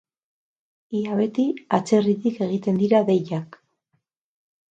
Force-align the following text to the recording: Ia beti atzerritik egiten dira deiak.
Ia 0.99 1.17
beti 1.19 1.45
atzerritik 1.79 2.41
egiten 2.47 2.81
dira 2.85 3.03
deiak. 3.11 3.61